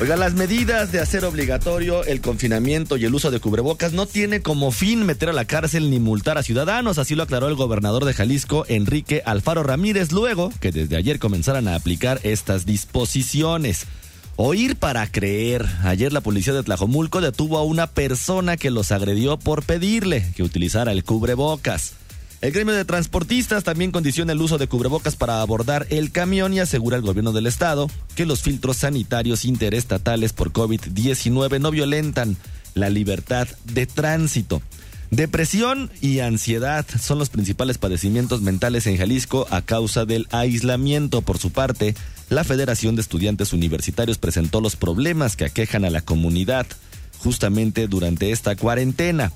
[0.00, 4.40] Oiga, las medidas de hacer obligatorio el confinamiento y el uso de cubrebocas no tiene
[4.40, 8.06] como fin meter a la cárcel ni multar a ciudadanos, así lo aclaró el gobernador
[8.06, 13.86] de Jalisco, Enrique Alfaro Ramírez, luego que desde ayer comenzaran a aplicar estas disposiciones.
[14.36, 15.66] Oír para creer.
[15.82, 20.42] Ayer la policía de Tlajomulco detuvo a una persona que los agredió por pedirle que
[20.42, 21.99] utilizara el cubrebocas.
[22.40, 26.60] El gremio de transportistas también condiciona el uso de cubrebocas para abordar el camión y
[26.60, 32.38] asegura el gobierno del estado que los filtros sanitarios interestatales por COVID-19 no violentan
[32.74, 34.62] la libertad de tránsito.
[35.10, 41.20] Depresión y ansiedad son los principales padecimientos mentales en Jalisco a causa del aislamiento.
[41.20, 41.94] Por su parte,
[42.30, 46.66] la Federación de Estudiantes Universitarios presentó los problemas que aquejan a la comunidad
[47.18, 49.30] justamente durante esta cuarentena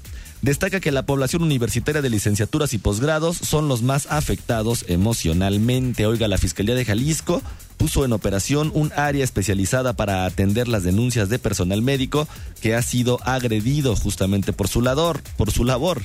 [0.45, 6.05] destaca que la población universitaria de licenciaturas y posgrados son los más afectados emocionalmente.
[6.05, 7.43] Oiga, la Fiscalía de Jalisco
[7.79, 12.29] puso en operación un área especializada para atender las denuncias de personal médico
[12.61, 16.03] que ha sido agredido justamente por su labor, por su labor.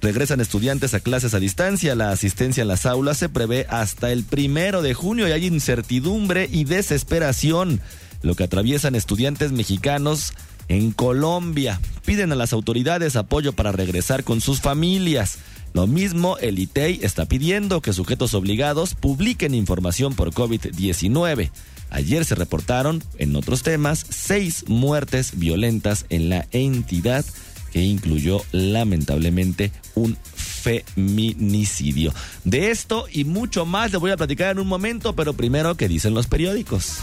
[0.00, 1.94] Regresan estudiantes a clases a distancia.
[1.94, 6.48] La asistencia en las aulas se prevé hasta el primero de junio y hay incertidumbre
[6.50, 7.80] y desesperación.
[8.22, 10.32] Lo que atraviesan estudiantes mexicanos
[10.68, 11.80] en Colombia.
[12.04, 15.38] Piden a las autoridades apoyo para regresar con sus familias.
[15.72, 21.50] Lo mismo el ITEI está pidiendo que sujetos obligados publiquen información por COVID-19.
[21.90, 27.24] Ayer se reportaron, en otros temas, seis muertes violentas en la entidad
[27.72, 32.12] que incluyó lamentablemente un feminicidio.
[32.44, 35.88] De esto y mucho más le voy a platicar en un momento, pero primero, ¿qué
[35.88, 36.98] dicen los periódicos?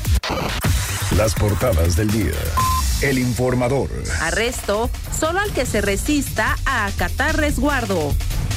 [1.18, 2.34] Las portadas del día.
[3.02, 3.90] El informador.
[4.22, 8.16] Arresto solo al que se resista a acatar resguardo.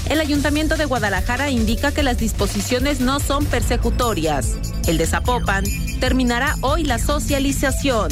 [0.08, 4.56] El Ayuntamiento de Guadalajara indica que las disposiciones no son persecutorias.
[4.86, 5.64] El de Zapopan
[6.00, 8.10] terminará hoy la socialización.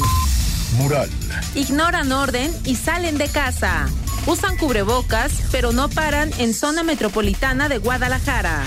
[0.73, 1.09] Mural.
[1.55, 3.87] Ignoran orden y salen de casa.
[4.25, 8.63] Usan cubrebocas, pero no paran en zona metropolitana de Guadalajara.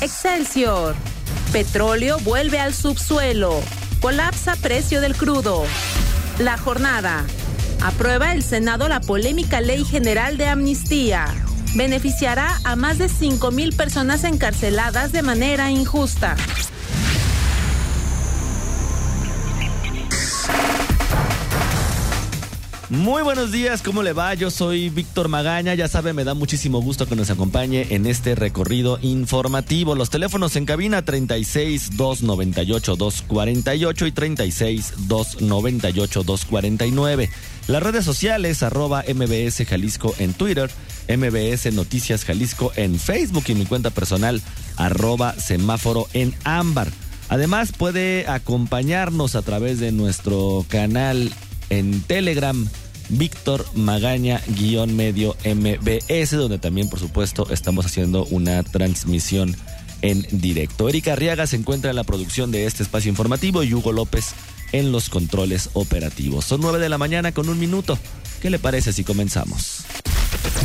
[0.00, 0.96] Excelsior.
[1.52, 3.60] Petróleo vuelve al subsuelo.
[4.00, 5.64] Colapsa precio del crudo.
[6.38, 7.24] La jornada.
[7.82, 11.26] Aprueba el Senado la polémica Ley General de Amnistía.
[11.74, 16.36] Beneficiará a más de 5 mil personas encarceladas de manera injusta.
[22.90, 24.32] Muy buenos días, ¿cómo le va?
[24.32, 28.34] Yo soy Víctor Magaña, ya sabe, me da muchísimo gusto que nos acompañe en este
[28.34, 29.94] recorrido informativo.
[29.94, 37.30] Los teléfonos en cabina 36 298 248 y 36 298 249.
[37.66, 40.70] Las redes sociales arroba MBS Jalisco en Twitter,
[41.14, 44.40] MBS Noticias Jalisco en Facebook y mi cuenta personal
[44.78, 46.88] arroba semáforo en ámbar.
[47.28, 51.30] Además puede acompañarnos a través de nuestro canal
[51.70, 52.68] en Telegram,
[53.08, 59.56] Víctor Magaña guion medio MBS, donde también por supuesto estamos haciendo una transmisión
[60.02, 60.88] en directo.
[60.88, 64.34] Erika Arriaga se encuentra en la producción de este espacio informativo y Hugo López
[64.72, 66.44] en los controles operativos.
[66.44, 67.98] Son nueve de la mañana con un minuto.
[68.40, 69.84] ¿Qué le parece si comenzamos?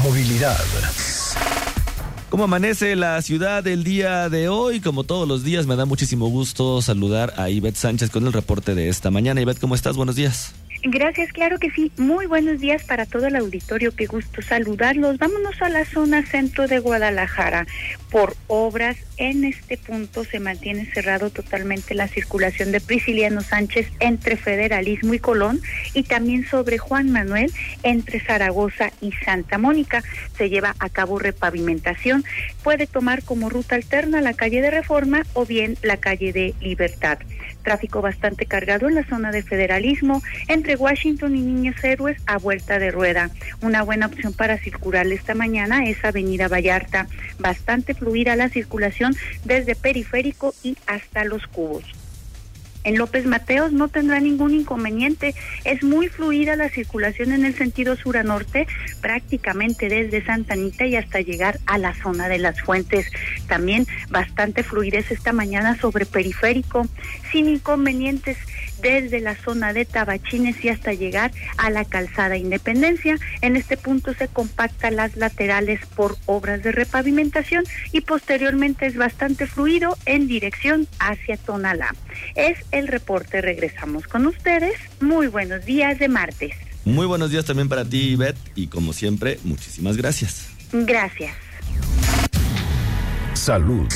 [0.03, 0.59] Movilidad.
[2.29, 4.81] ¿Cómo amanece la ciudad el día de hoy?
[4.81, 8.73] Como todos los días, me da muchísimo gusto saludar a Ivette Sánchez con el reporte
[8.73, 9.41] de esta mañana.
[9.41, 9.95] Ivette, ¿cómo estás?
[9.95, 10.51] Buenos días.
[10.85, 11.93] Gracias, claro que sí.
[11.95, 13.95] Muy buenos días para todo el auditorio.
[13.95, 15.17] Qué gusto saludarlos.
[15.17, 17.65] Vámonos a la zona centro de Guadalajara.
[18.11, 24.35] Por obras en este punto se mantiene cerrado totalmente la circulación de Prisciliano Sánchez entre
[24.35, 25.61] Federalismo y Colón
[25.93, 27.49] y también sobre Juan Manuel
[27.83, 30.03] entre Zaragoza y Santa Mónica.
[30.37, 32.25] Se lleva a cabo repavimentación.
[32.61, 37.19] Puede tomar como ruta alterna la calle de Reforma o bien la calle de Libertad
[37.63, 42.77] tráfico bastante cargado en la zona de federalismo entre Washington y Niños Héroes a vuelta
[42.77, 43.29] de rueda.
[43.61, 47.07] Una buena opción para circular esta mañana es Avenida Vallarta,
[47.39, 49.15] bastante fluida la circulación
[49.45, 52.02] desde Periférico y hasta Los Cubos.
[52.83, 55.35] En López Mateos no tendrá ningún inconveniente.
[55.63, 58.67] Es muy fluida la circulación en el sentido sur a norte,
[59.01, 63.11] prácticamente desde Santa Anita y hasta llegar a la zona de las fuentes.
[63.47, 66.87] También bastante fluidez esta mañana sobre periférico,
[67.31, 68.37] sin inconvenientes
[68.83, 73.17] desde la zona de Tabachines y hasta llegar a la calzada Independencia.
[73.41, 79.47] En este punto se compactan las laterales por obras de repavimentación y posteriormente es bastante
[79.47, 81.95] fluido en dirección hacia Tonalá.
[82.35, 83.41] Es el reporte.
[83.41, 84.75] Regresamos con ustedes.
[84.99, 86.51] Muy buenos días de martes.
[86.85, 90.49] Muy buenos días también para ti, Beth, y como siempre, muchísimas gracias.
[90.73, 91.33] Gracias.
[93.33, 93.87] Salud.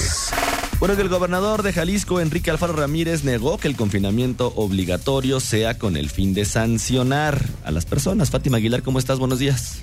[0.79, 5.79] Bueno, que el gobernador de Jalisco, Enrique Alfaro Ramírez, negó que el confinamiento obligatorio sea
[5.79, 8.29] con el fin de sancionar a las personas.
[8.29, 9.18] Fátima Aguilar, ¿cómo estás?
[9.18, 9.81] Buenos días.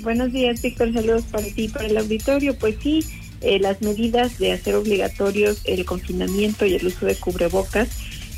[0.00, 0.94] Buenos días, Víctor.
[0.94, 2.58] Saludos para ti y para el auditorio.
[2.58, 3.04] Pues sí,
[3.42, 7.88] eh, las medidas de hacer obligatorios el confinamiento y el uso de cubrebocas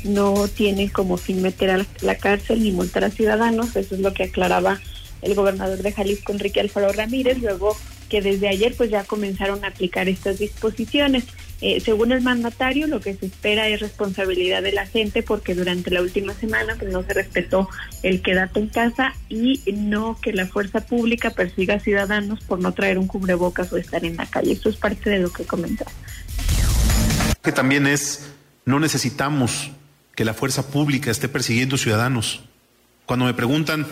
[0.03, 3.77] no tienen como fin meter a la cárcel ni multar a ciudadanos.
[3.77, 4.81] Eso es lo que aclaraba
[5.21, 7.77] el gobernador de Jalisco, Enrique Alfaro Ramírez, luego
[8.09, 11.23] que desde ayer pues ya comenzaron a aplicar estas disposiciones.
[11.65, 15.91] Eh, según el mandatario, lo que se espera es responsabilidad de la gente porque durante
[15.91, 17.69] la última semana pues, no se respetó
[18.01, 22.73] el quédate en casa y no que la fuerza pública persiga a ciudadanos por no
[22.73, 24.51] traer un cubrebocas o estar en la calle.
[24.51, 25.85] Eso es parte de lo que comentó.
[27.41, 28.33] Que también es,
[28.65, 29.71] no necesitamos
[30.15, 32.43] que la fuerza pública esté persiguiendo ciudadanos.
[33.05, 33.87] Cuando me preguntan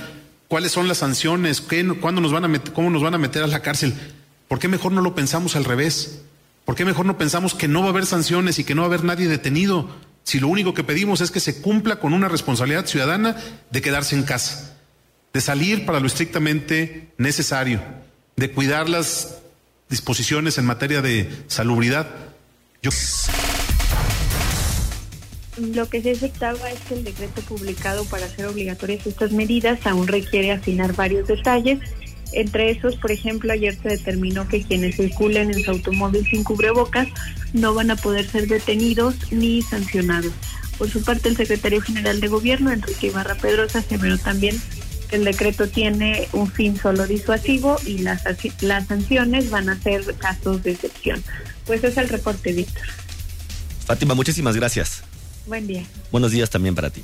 [0.49, 3.47] cuáles son las sanciones, ¿Qué, cuándo nos van a cómo nos van a meter a
[3.47, 3.93] la cárcel,
[4.49, 6.25] ¿por qué mejor no lo pensamos al revés?
[6.71, 8.85] ¿Por qué mejor no pensamos que no va a haber sanciones y que no va
[8.85, 9.89] a haber nadie detenido?
[10.23, 13.35] Si lo único que pedimos es que se cumpla con una responsabilidad ciudadana
[13.71, 14.77] de quedarse en casa,
[15.33, 17.81] de salir para lo estrictamente necesario,
[18.37, 19.39] de cuidar las
[19.89, 22.07] disposiciones en materia de salubridad.
[25.57, 30.07] Lo que se aceptaba es que el decreto publicado para hacer obligatorias estas medidas aún
[30.07, 31.81] requiere afinar varios detalles
[32.33, 37.07] entre esos, por ejemplo, ayer se determinó que quienes circulen en su automóvil sin cubrebocas
[37.53, 40.31] no van a poder ser detenidos ni sancionados.
[40.77, 44.59] Por su parte, el secretario general de Gobierno, Enrique Ibarra Pedrosa, aseveró también
[45.09, 48.23] que el decreto tiene un fin solo disuasivo y las,
[48.61, 51.23] las sanciones van a ser casos de excepción.
[51.65, 52.87] Pues es el reporte, Víctor.
[53.85, 55.03] Fátima, muchísimas gracias.
[55.45, 55.83] Buen día.
[56.11, 57.03] Buenos días también para ti.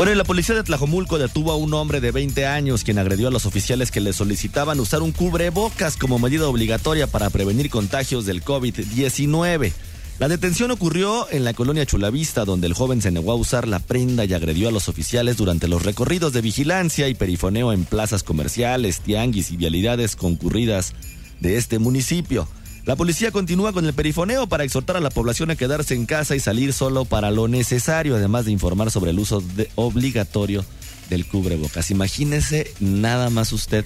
[0.00, 3.30] Bueno, la policía de Tlajomulco detuvo a un hombre de 20 años quien agredió a
[3.30, 8.42] los oficiales que le solicitaban usar un cubrebocas como medida obligatoria para prevenir contagios del
[8.42, 9.74] COVID-19.
[10.18, 13.78] La detención ocurrió en la colonia Chulavista, donde el joven se negó a usar la
[13.78, 18.22] prenda y agredió a los oficiales durante los recorridos de vigilancia y perifoneo en plazas
[18.22, 20.94] comerciales, tianguis y vialidades concurridas
[21.40, 22.48] de este municipio.
[22.90, 26.34] La policía continúa con el perifoneo para exhortar a la población a quedarse en casa
[26.34, 29.44] y salir solo para lo necesario, además de informar sobre el uso
[29.76, 30.64] obligatorio
[31.08, 31.92] del cubrebocas.
[31.92, 33.84] Imagínese nada más usted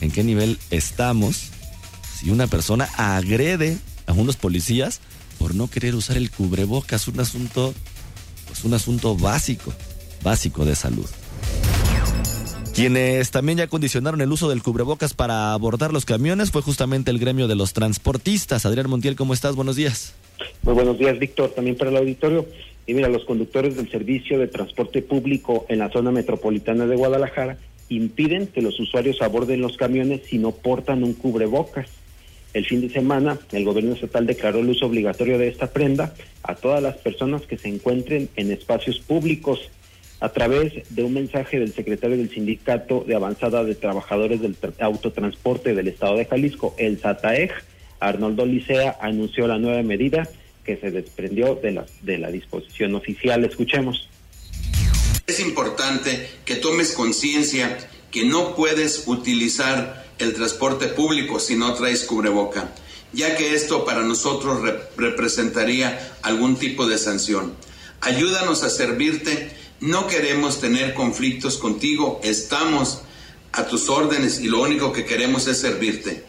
[0.00, 1.50] en qué nivel estamos
[2.18, 3.76] si una persona agrede
[4.06, 5.00] a unos policías
[5.38, 7.74] por no querer usar el cubrebocas, un asunto,
[8.46, 9.70] pues un asunto básico,
[10.22, 11.10] básico de salud.
[12.80, 17.18] Quienes también ya condicionaron el uso del cubrebocas para abordar los camiones fue justamente el
[17.18, 18.64] gremio de los transportistas.
[18.64, 19.54] Adrián Montiel, ¿cómo estás?
[19.54, 20.14] Buenos días.
[20.62, 22.46] Muy buenos días, Víctor, también para el auditorio.
[22.86, 27.58] Y mira, los conductores del servicio de transporte público en la zona metropolitana de Guadalajara
[27.90, 31.86] impiden que los usuarios aborden los camiones si no portan un cubrebocas.
[32.54, 36.54] El fin de semana, el gobierno estatal declaró el uso obligatorio de esta prenda a
[36.54, 39.68] todas las personas que se encuentren en espacios públicos
[40.20, 45.74] a través de un mensaje del secretario del Sindicato de Avanzada de Trabajadores del Autotransporte
[45.74, 47.50] del Estado de Jalisco, el SATAEG,
[48.00, 50.28] Arnoldo Licea anunció la nueva medida
[50.64, 53.44] que se desprendió de la, de la disposición oficial.
[53.44, 54.08] Escuchemos.
[55.26, 57.76] Es importante que tomes conciencia
[58.10, 62.72] que no puedes utilizar el transporte público si no traes cubreboca,
[63.12, 64.60] ya que esto para nosotros
[64.96, 67.54] representaría algún tipo de sanción.
[68.02, 73.02] Ayúdanos a servirte no queremos tener conflictos contigo, estamos
[73.52, 76.22] a tus órdenes y lo único que queremos es servirte.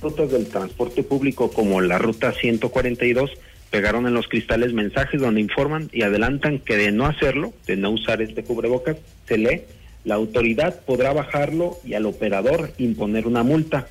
[0.00, 3.32] Rutas del transporte público como la ruta 142
[3.70, 7.90] pegaron en los cristales mensajes donde informan y adelantan que de no hacerlo, de no
[7.90, 8.96] usar este cubrebocas,
[9.26, 9.62] se lee,
[10.04, 13.88] la autoridad podrá bajarlo y al operador imponer una multa.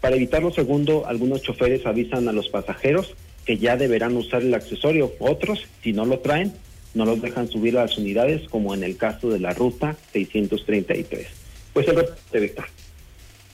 [0.00, 3.14] Para evitar lo segundo, algunos choferes avisan a los pasajeros
[3.44, 5.12] que ya deberán usar el accesorio.
[5.18, 6.52] Otros, si no lo traen,
[6.94, 11.26] no los dejan subir a las unidades, como en el caso de la ruta 633.
[11.72, 12.66] Pues el reporte, Víctor.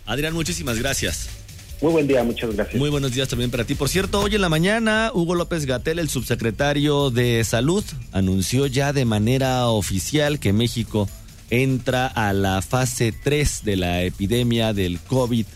[0.07, 1.29] Adrián, muchísimas gracias.
[1.81, 2.77] Muy buen día, muchas gracias.
[2.77, 3.77] Muy buenos días también para ti.
[3.77, 8.93] Por cierto, hoy en la mañana, Hugo López Gatel, el subsecretario de Salud, anunció ya
[8.93, 11.09] de manera oficial que México
[11.51, 15.47] entra a la fase 3 de la epidemia del COVID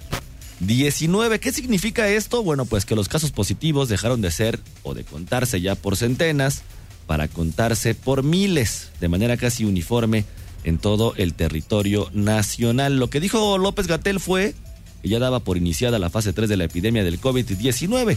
[0.67, 1.41] 19.
[1.41, 2.43] ¿Qué significa esto?
[2.43, 6.63] Bueno, pues que los casos positivos dejaron de ser o de contarse ya por centenas
[7.07, 10.25] para contarse por miles, de manera casi uniforme
[10.65, 12.97] en todo el territorio nacional.
[12.97, 14.55] Lo que dijo López Gatel fue
[15.03, 18.17] que ya daba por iniciada la fase 3 de la epidemia del COVID-19.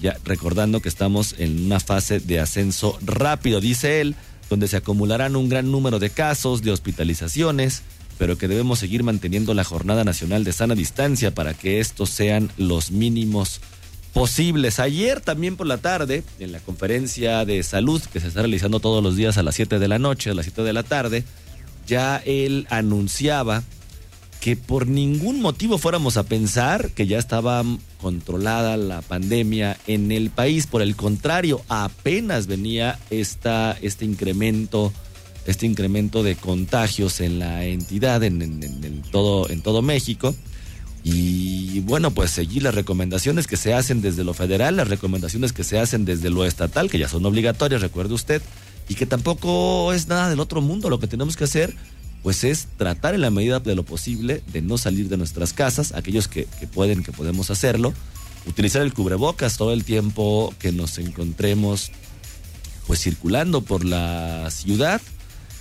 [0.00, 4.14] Ya recordando que estamos en una fase de ascenso rápido, dice él,
[4.48, 7.82] donde se acumularán un gran número de casos, de hospitalizaciones,
[8.18, 12.50] pero que debemos seguir manteniendo la jornada nacional de sana distancia para que estos sean
[12.56, 13.60] los mínimos
[14.12, 14.78] posibles.
[14.78, 19.02] Ayer también por la tarde, en la conferencia de salud que se está realizando todos
[19.02, 21.24] los días a las 7 de la noche, a las 7 de la tarde,
[21.86, 23.62] ya él anunciaba
[24.40, 27.62] que por ningún motivo fuéramos a pensar que ya estaba
[28.00, 30.66] controlada la pandemia en el país.
[30.66, 34.92] Por el contrario, apenas venía esta, este incremento,
[35.46, 40.34] este incremento de contagios en la entidad, en, todo, en todo México.
[41.04, 45.64] Y bueno, pues seguir las recomendaciones que se hacen desde lo federal, las recomendaciones que
[45.64, 48.40] se hacen desde lo estatal, que ya son obligatorias, recuerde usted,
[48.88, 50.90] y que tampoco es nada del otro mundo.
[50.90, 51.74] Lo que tenemos que hacer
[52.22, 55.92] pues es tratar en la medida de lo posible de no salir de nuestras casas,
[55.92, 57.92] aquellos que, pueden, que podemos hacerlo,
[58.46, 61.90] utilizar el cubrebocas todo el tiempo que nos encontremos
[62.86, 65.00] pues circulando por la ciudad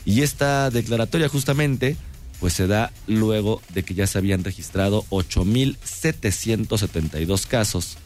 [0.06, 1.96] y esta declaratoria justamente
[2.40, 7.98] pues se da luego de que ya se habían registrado 8.772 casos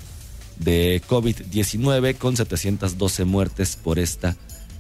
[0.59, 4.35] de COVID-19 con 712 muertes por esta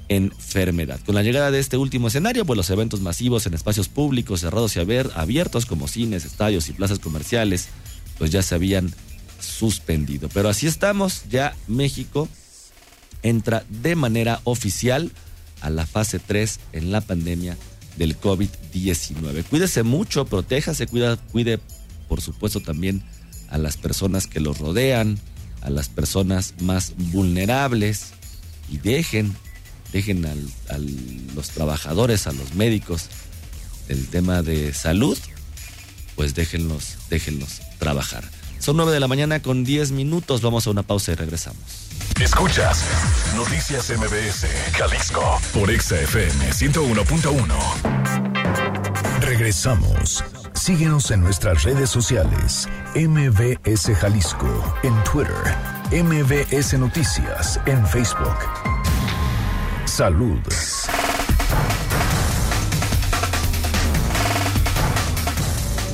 [0.09, 0.99] enfermedad.
[1.05, 4.75] Con la llegada de este último escenario, pues los eventos masivos en espacios públicos cerrados
[4.75, 7.69] y abiertos como cines, estadios y plazas comerciales,
[8.17, 8.93] pues ya se habían
[9.39, 10.27] suspendido.
[10.33, 12.27] Pero así estamos, ya México
[13.23, 15.13] entra de manera oficial
[15.65, 17.57] a la fase 3 en la pandemia
[17.97, 19.45] del COVID-19.
[19.45, 21.59] Cuídese mucho, protéjase, cuida, cuide
[22.07, 23.03] por supuesto también
[23.49, 25.17] a las personas que los rodean,
[25.61, 28.13] a las personas más vulnerables
[28.69, 29.35] y dejen
[29.91, 30.77] dejen a
[31.35, 33.07] los trabajadores, a los médicos,
[33.87, 35.17] el tema de salud,
[36.15, 38.29] pues déjenlos, déjenlos trabajar.
[38.59, 40.41] Son nueve de la mañana con 10 minutos.
[40.41, 41.84] Vamos a una pausa y regresamos.
[42.21, 42.85] Escuchas
[43.35, 49.19] Noticias MBS, Jalisco, por XFM 101.1.
[49.19, 50.23] Regresamos.
[50.53, 52.69] Síguenos en nuestras redes sociales.
[52.95, 54.47] MBS Jalisco
[54.83, 55.35] en Twitter.
[55.91, 58.37] MBS Noticias en Facebook.
[59.85, 60.39] Salud.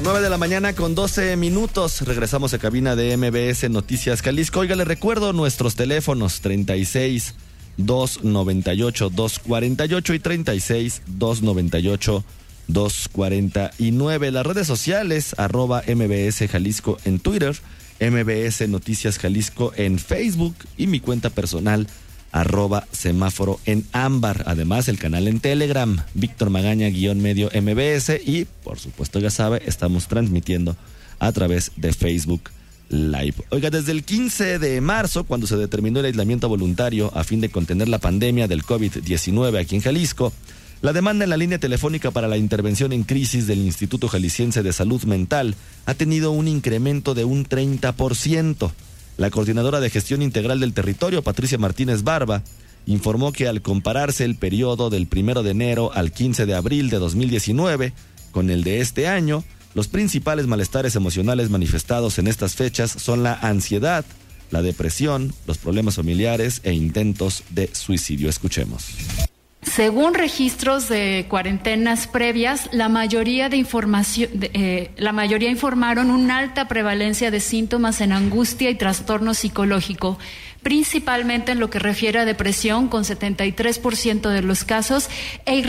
[0.03, 2.01] 9 de la mañana con 12 minutos.
[2.01, 4.61] Regresamos a cabina de MBS Noticias Jalisco.
[4.61, 7.35] Oiga, le recuerdo nuestros teléfonos 36
[7.77, 12.23] 298 248 y 36 298
[12.67, 14.31] 249.
[14.31, 17.55] Las redes sociales, arroba MBS Jalisco en Twitter,
[17.99, 21.87] MBS Noticias Jalisco en Facebook y mi cuenta personal
[22.31, 24.43] arroba semáforo en ámbar.
[24.45, 29.61] Además, el canal en Telegram, Víctor Magaña guion medio MBS y, por supuesto, ya sabe,
[29.65, 30.75] estamos transmitiendo
[31.19, 32.49] a través de Facebook
[32.89, 33.35] Live.
[33.49, 37.49] Oiga, desde el 15 de marzo, cuando se determinó el aislamiento voluntario a fin de
[37.49, 40.33] contener la pandemia del COVID-19 aquí en Jalisco,
[40.81, 44.73] la demanda en la línea telefónica para la intervención en crisis del Instituto Jalisciense de
[44.73, 48.71] Salud Mental ha tenido un incremento de un 30%.
[49.17, 52.43] La coordinadora de gestión integral del territorio, Patricia Martínez Barba,
[52.85, 56.97] informó que al compararse el periodo del 1 de enero al 15 de abril de
[56.97, 57.93] 2019
[58.31, 63.33] con el de este año, los principales malestares emocionales manifestados en estas fechas son la
[63.33, 64.05] ansiedad,
[64.49, 68.29] la depresión, los problemas familiares e intentos de suicidio.
[68.29, 69.30] Escuchemos.
[69.61, 78.11] Según registros de cuarentenas previas, eh, la mayoría informaron una alta prevalencia de síntomas en
[78.11, 80.17] angustia y trastorno psicológico,
[80.63, 85.09] principalmente en lo que refiere a depresión, con 73% de los casos,
[85.45, 85.63] e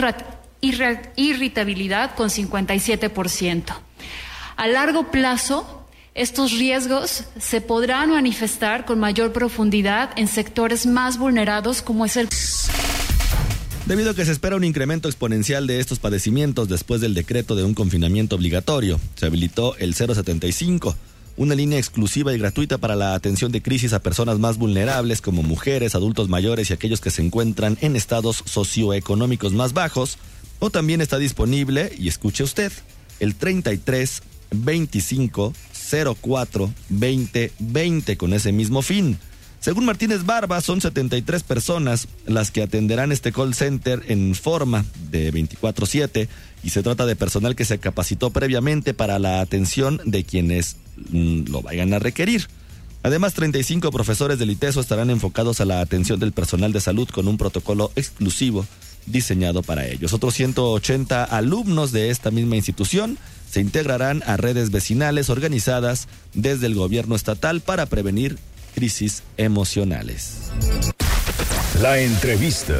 [1.15, 3.73] irritabilidad, con 57%.
[4.55, 5.85] A largo plazo,
[6.15, 12.27] estos riesgos se podrán manifestar con mayor profundidad en sectores más vulnerados, como es el
[13.85, 17.65] Debido a que se espera un incremento exponencial de estos padecimientos después del decreto de
[17.65, 20.95] un confinamiento obligatorio, se habilitó el 075,
[21.35, 25.43] una línea exclusiva y gratuita para la atención de crisis a personas más vulnerables como
[25.43, 30.17] mujeres, adultos mayores y aquellos que se encuentran en estados socioeconómicos más bajos,
[30.59, 32.71] o también está disponible, y escuche usted,
[33.19, 35.53] el 33 25
[36.21, 39.19] 04 20 20 con ese mismo fin.
[39.63, 45.31] Según Martínez Barba, son 73 personas las que atenderán este call center en forma de
[45.31, 46.27] 24/7
[46.63, 50.75] y se trata de personal que se capacitó previamente para la atención de quienes
[51.11, 52.49] mm, lo vayan a requerir.
[53.03, 57.29] Además, 35 profesores del ITESO estarán enfocados a la atención del personal de salud con
[57.29, 58.65] un protocolo exclusivo
[59.05, 60.11] diseñado para ellos.
[60.11, 63.17] Otros 180 alumnos de esta misma institución
[63.49, 68.37] se integrarán a redes vecinales organizadas desde el gobierno estatal para prevenir
[68.73, 70.51] crisis emocionales.
[71.81, 72.75] La entrevista.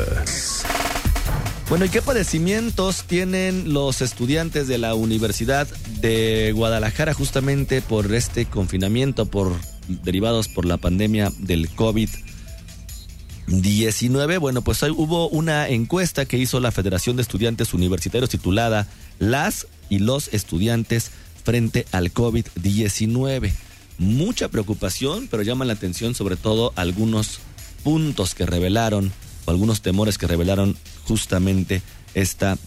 [1.70, 5.66] Bueno, ¿y qué padecimientos tienen los estudiantes de la Universidad
[6.02, 9.54] de Guadalajara justamente por este confinamiento, por
[9.88, 14.40] derivados por la pandemia del COVID-19?
[14.40, 18.88] Bueno, pues hubo una encuesta que hizo la Federación de Estudiantes Universitarios titulada
[19.20, 21.12] Las y los estudiantes
[21.44, 23.54] frente al COVID-19
[23.98, 27.40] mucha preocupación, pero llama la atención sobre todo algunos
[27.84, 29.12] puntos que revelaron,
[29.46, 31.82] o algunos temores que revelaron justamente
[32.14, 32.58] esta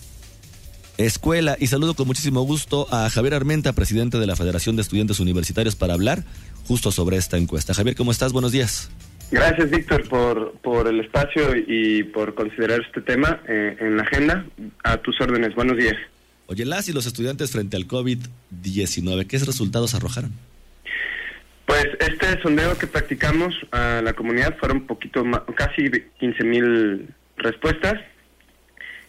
[0.99, 1.57] escuela.
[1.59, 5.77] Y saludo con muchísimo gusto a Javier Armenta, presidente de la Federación de Estudiantes Universitarios,
[5.77, 6.25] para hablar
[6.67, 7.75] justo sobre esta encuesta.
[7.75, 8.33] Javier, ¿cómo estás?
[8.33, 8.91] Buenos días.
[9.31, 14.47] Gracias, Víctor, por, por el espacio y por considerar este tema eh, en la agenda.
[14.85, 15.55] A tus órdenes.
[15.55, 15.97] Buenos días.
[16.47, 20.33] Oye, las y los estudiantes frente al COVID-19, ¿qué resultados arrojaron?
[21.67, 25.25] Pues este sondeo que practicamos a la comunidad fueron poquito
[25.57, 27.95] casi 15 mil respuestas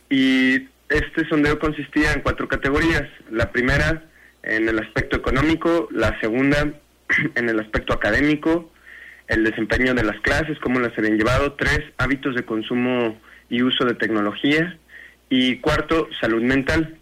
[0.10, 3.08] y este sondeo consistía en cuatro categorías.
[3.30, 4.04] La primera
[4.44, 6.74] en el aspecto económico, la segunda
[7.36, 8.72] en el aspecto académico,
[9.28, 13.86] el desempeño de las clases, cómo las habían llevado, tres, hábitos de consumo y uso
[13.86, 14.78] de tecnología
[15.30, 16.98] y cuarto, salud mental.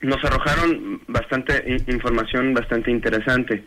[0.00, 3.64] Nos arrojaron bastante información bastante interesante.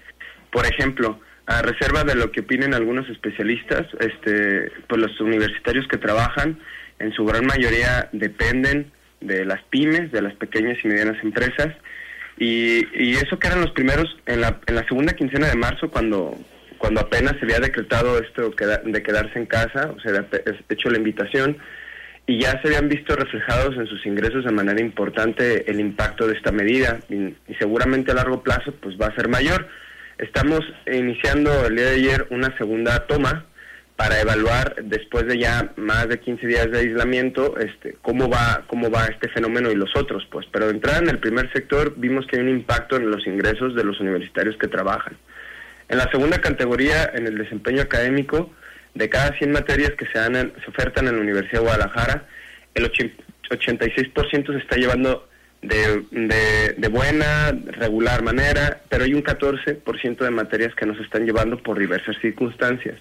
[0.56, 5.98] Por ejemplo, a reserva de lo que opinen algunos especialistas, este, pues los universitarios que
[5.98, 6.58] trabajan,
[6.98, 11.76] en su gran mayoría dependen de las pymes, de las pequeñas y medianas empresas,
[12.38, 15.92] y, y eso que eran los primeros, en la, en la segunda quincena de marzo,
[15.92, 16.40] cuando,
[16.78, 18.52] cuando apenas se había decretado esto
[18.86, 20.26] de quedarse en casa, o sea,
[20.70, 21.58] hecho la invitación,
[22.28, 26.36] y ya se habían visto reflejados en sus ingresos de manera importante el impacto de
[26.36, 29.68] esta medida, y, y seguramente a largo plazo pues va a ser mayor.
[30.18, 33.46] Estamos iniciando el día de ayer una segunda toma
[33.96, 38.90] para evaluar después de ya más de 15 días de aislamiento este cómo va cómo
[38.90, 40.46] va este fenómeno y los otros pues.
[40.52, 43.76] Pero de entrada en el primer sector vimos que hay un impacto en los ingresos
[43.76, 45.18] de los universitarios que trabajan.
[45.90, 48.52] En la segunda categoría en el desempeño académico
[48.94, 52.26] de cada 100 materias que se, dan se ofertan en la Universidad de Guadalajara
[52.76, 55.28] el 86% se está llevando
[55.62, 61.58] de, de, buena, regular manera, pero hay un 14% de materias que nos están llevando
[61.58, 62.98] por diversas circunstancias.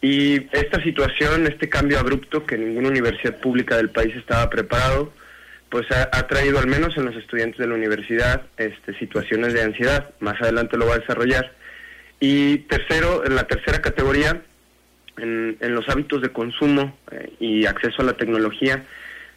[0.00, 5.12] Y esta situación, este cambio abrupto que ninguna universidad pública del país estaba preparado,
[5.70, 10.10] pues ha, traído al menos en los estudiantes de la universidad este, situaciones de ansiedad.
[10.20, 11.52] Más adelante lo va a desarrollar.
[12.20, 14.42] Y tercero, en la tercera categoría,
[15.18, 18.84] en, los hábitos de consumo eh, y acceso a la tecnología,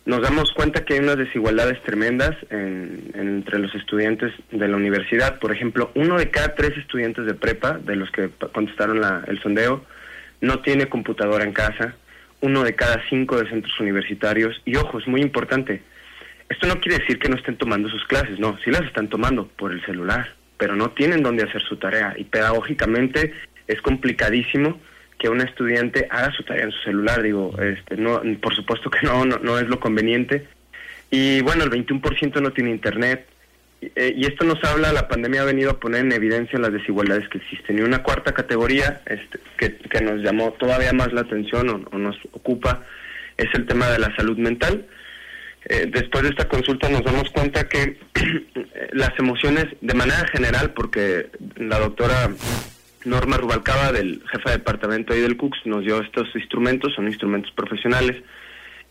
[0.05, 5.39] nos damos cuenta que hay unas desigualdades tremendas entre los estudiantes de la universidad.
[5.39, 9.85] Por ejemplo, uno de cada tres estudiantes de prepa, de los que contestaron el sondeo,
[10.41, 11.95] no tiene computadora en casa.
[12.41, 14.59] Uno de cada cinco de centros universitarios.
[14.65, 15.83] Y ojo, es muy importante.
[16.49, 19.47] Esto no quiere decir que no estén tomando sus clases, no, sí las están tomando
[19.47, 22.13] por el celular, pero no tienen dónde hacer su tarea.
[22.17, 23.33] Y pedagógicamente
[23.67, 24.77] es complicadísimo
[25.21, 27.21] que un estudiante haga su tarea en su celular.
[27.21, 30.47] Digo, este, no, por supuesto que no, no, es lo conveniente.
[31.11, 33.27] Y bueno, el 21% no tiene internet.
[33.95, 37.29] Eh, y esto nos habla, la pandemia ha venido a poner en evidencia las desigualdades
[37.29, 37.77] que existen.
[37.77, 42.83] Y una cuarta categoría este, que, nos llamó todavía más la atención o, nos ocupa
[43.37, 44.87] es el tema de la salud mental.
[45.65, 47.99] Eh, después de esta consulta nos damos cuenta que
[48.93, 52.31] las emociones, de manera general, porque la doctora
[53.05, 57.51] Norma Rubalcaba, del jefe de departamento ahí del CUX, nos dio estos instrumentos, son instrumentos
[57.51, 58.21] profesionales,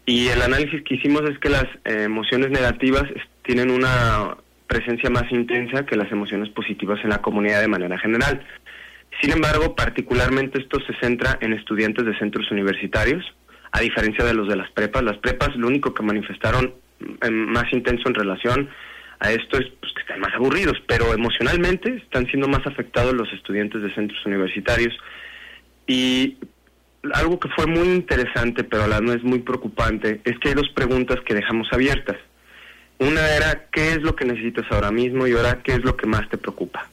[0.07, 3.05] y el análisis que hicimos es que las eh, emociones negativas
[3.43, 8.45] tienen una presencia más intensa que las emociones positivas en la comunidad de manera general.
[9.21, 13.25] Sin embargo, particularmente esto se centra en estudiantes de centros universitarios,
[13.73, 15.03] a diferencia de los de las prepas.
[15.03, 18.71] Las prepas lo único que manifestaron mm, más intenso en relación
[19.21, 23.33] a esto es pues, que están más aburridos, pero emocionalmente están siendo más afectados los
[23.33, 24.97] estudiantes de centros universitarios.
[25.87, 26.39] Y
[27.13, 30.71] algo que fue muy interesante, pero a la vez muy preocupante, es que hay dos
[30.71, 32.17] preguntas que dejamos abiertas.
[32.99, 35.27] Una era, ¿qué es lo que necesitas ahora mismo?
[35.27, 36.89] Y ahora, ¿qué es lo que más te preocupa?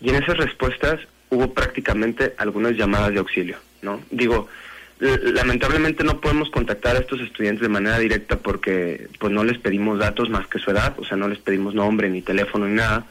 [0.00, 3.56] Y en esas respuestas hubo prácticamente algunas llamadas de auxilio.
[3.82, 4.00] ¿no?
[4.10, 4.48] Digo,
[4.98, 9.98] lamentablemente no podemos contactar a estos estudiantes de manera directa porque pues no les pedimos
[9.98, 13.06] datos más que su edad, o sea, no les pedimos nombre ni teléfono ni nada.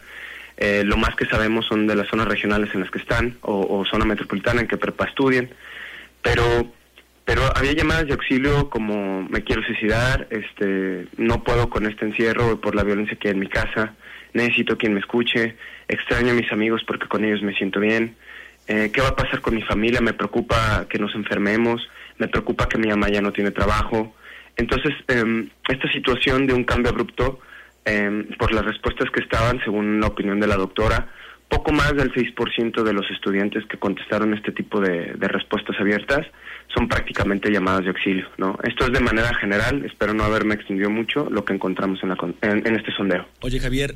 [0.57, 3.83] Eh, lo más que sabemos son de las zonas regionales en las que están o,
[3.85, 5.49] zona metropolitana en que prepa estudien,
[6.21, 6.71] pero
[7.25, 12.61] pero había llamadas de auxilio como me quiero suicidar, este, no puedo con este encierro
[12.61, 13.95] por la violencia que hay en mi casa,
[14.33, 15.55] necesito quien me escuche,
[15.87, 18.15] extraño a mis amigos porque con ellos me siento bien,
[18.67, 22.67] eh, qué va a pasar con mi familia, me preocupa que nos enfermemos, me preocupa
[22.67, 24.15] que mi mamá ya no tiene trabajo.
[24.57, 27.39] Entonces, eh, esta situación de un cambio abrupto,
[27.85, 31.07] eh, por las respuestas que estaban, según la opinión de la doctora,
[31.47, 36.25] poco más del 6% de los estudiantes que contestaron este tipo de, respuestas abiertas
[36.73, 38.27] son prácticamente llamadas de auxilio.
[38.37, 38.57] ¿no?
[38.63, 42.17] Esto es de manera general, espero no haberme extendido mucho lo que encontramos en, la,
[42.41, 43.27] en, este sondeo.
[43.41, 43.95] Oye Javier,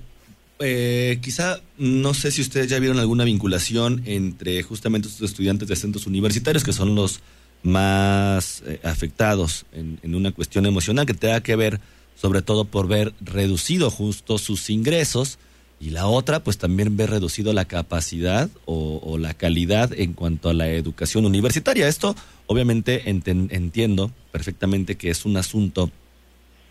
[0.59, 5.75] eh, quizá no sé si ustedes ya vieron alguna vinculación entre justamente estos estudiantes de
[5.75, 7.21] centros universitarios que son los
[7.63, 11.79] más eh, afectados en, una cuestión emocional que tenga que ver
[12.15, 15.39] sobre todo por ver reducido justo sus ingresos
[15.79, 20.53] y la otra, pues también ve reducido la capacidad o, la calidad en cuanto a
[20.53, 21.87] la educación universitaria.
[21.87, 22.17] Esto,
[22.47, 25.89] obviamente, entiendo perfectamente que es un asunto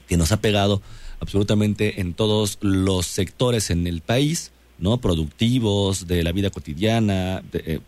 [0.08, 0.82] que nos ha pegado
[1.20, 4.98] absolutamente en todos los sectores en el país, ¿no?
[4.98, 7.80] Productivos, de la vida cotidiana, de,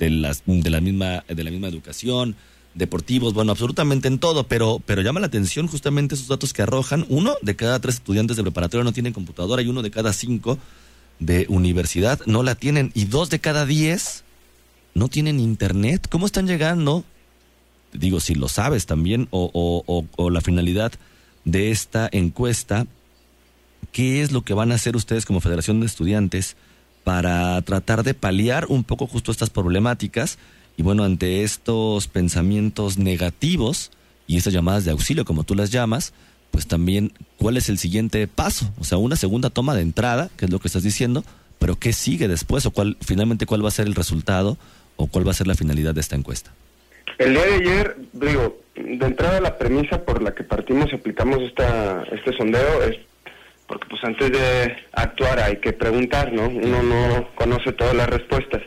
[0.00, 2.36] eh, las, de, la, misma, de la misma educación,
[2.74, 7.06] deportivos, bueno, absolutamente en todo, pero, pero llama la atención justamente esos datos que arrojan.
[7.08, 10.58] Uno de cada tres estudiantes de preparatoria no tienen computadora y uno de cada cinco
[11.18, 14.24] de universidad no la tienen y dos de cada diez
[14.94, 16.08] no tienen internet.
[16.10, 17.04] ¿Cómo están llegando?
[17.92, 19.50] Digo, si lo sabes también, o,
[19.86, 20.92] o, o la finalidad
[21.44, 22.86] de esta encuesta,
[23.92, 26.56] ¿qué es lo que van a hacer ustedes como Federación de Estudiantes
[27.04, 30.38] para tratar de paliar un poco justo estas problemáticas?
[30.76, 33.90] Y bueno, ante estos pensamientos negativos
[34.26, 36.12] y estas llamadas de auxilio, como tú las llamas,
[36.50, 40.44] pues también cuál es el siguiente paso, o sea, una segunda toma de entrada, que
[40.44, 41.24] es lo que estás diciendo,
[41.58, 44.58] pero qué sigue después o cuál finalmente cuál va a ser el resultado
[44.96, 46.52] o cuál va a ser la finalidad de esta encuesta.
[47.22, 51.40] El día de ayer, digo, de entrada la premisa por la que partimos y aplicamos
[51.42, 52.98] esta, este sondeo es
[53.68, 56.48] porque pues antes de actuar hay que preguntar, ¿no?
[56.48, 58.60] Uno no conoce todas las respuestas.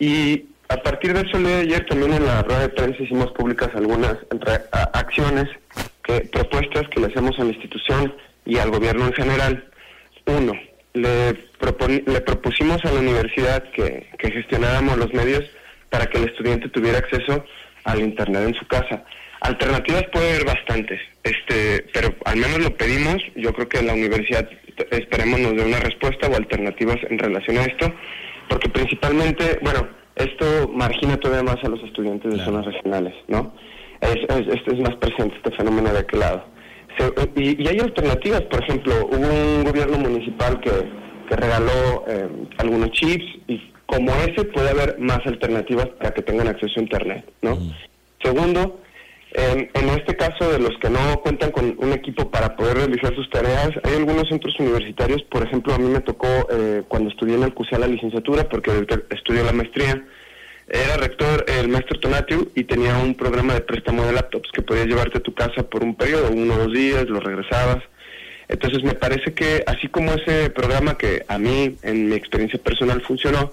[0.00, 3.00] Y a partir de eso, el día de ayer también en la rueda de prensa
[3.00, 4.16] hicimos públicas algunas
[4.92, 5.48] acciones,
[6.02, 8.12] que, propuestas que le hacemos a la institución
[8.44, 9.64] y al gobierno en general.
[10.26, 10.52] Uno,
[10.94, 15.44] le, le propusimos a la universidad que, que gestionáramos los medios
[15.92, 17.44] para que el estudiante tuviera acceso
[17.84, 19.04] al Internet en su casa.
[19.42, 23.16] Alternativas puede haber bastantes, este, pero al menos lo pedimos.
[23.36, 24.48] Yo creo que la universidad
[24.90, 27.92] esperemos nos dé una respuesta o alternativas en relación a esto,
[28.48, 33.54] porque principalmente, bueno, esto margina todavía más a los estudiantes de zonas regionales, ¿no?
[34.00, 36.46] Es, es, más presente este fenómeno de aquel lado.
[37.36, 40.70] y, hay alternativas, por ejemplo, hubo un gobierno municipal que,
[41.28, 42.28] que regaló eh,
[42.58, 47.30] algunos chips y como ese puede haber más alternativas para que tengan acceso a Internet,
[47.42, 47.58] ¿no?
[48.22, 48.80] Segundo,
[49.34, 53.28] en, este caso de los que no cuentan con un equipo para poder realizar sus
[53.28, 57.42] tareas, hay algunos centros universitarios, por ejemplo, a mí me tocó eh, cuando estudié en
[57.42, 58.70] el CUSEA la licenciatura, porque
[59.10, 60.02] estudié la maestría,
[60.68, 64.86] era rector el maestro Tonatiu y tenía un programa de préstamo de laptops que podías
[64.86, 67.82] llevarte a tu casa por un periodo, uno o dos días, lo regresabas.
[68.48, 73.02] Entonces me parece que así como ese programa que a mí en mi experiencia personal
[73.02, 73.52] funcionó,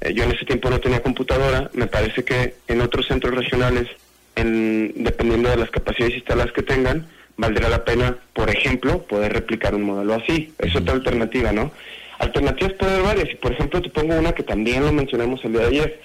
[0.00, 3.88] eh, yo en ese tiempo no tenía computadora, me parece que en otros centros regionales
[4.34, 7.06] en, dependiendo de las capacidades instaladas que tengan,
[7.36, 10.52] valdrá la pena, por ejemplo, poder replicar un modelo así.
[10.58, 11.72] Es otra alternativa, ¿no?
[12.18, 13.30] Alternativas puede haber varias.
[13.30, 16.00] Y por ejemplo, te pongo una que también lo mencionamos el día de ayer.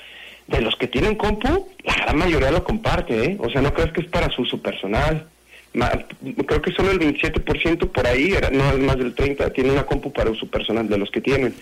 [0.48, 3.38] De los que tienen compu, la gran mayoría lo comparte, ¿eh?
[3.40, 5.28] O sea, no crees que es para su uso personal.
[5.74, 10.12] creo que solo el 27% por ahí, no es más del 30%, tiene una compu
[10.12, 11.54] para uso personal de los que tienen.